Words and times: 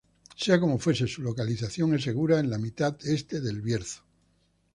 Sea 0.35 0.59
como 0.59 0.79
fuese 0.79 1.05
su 1.07 1.21
localización 1.21 1.93
es 1.93 2.01
segura 2.01 2.39
en 2.39 2.49
la 2.49 2.57
mitad 2.57 2.97
Este 3.05 3.39
de 3.39 3.51
El 3.51 3.61
Bierzo. 3.61 4.01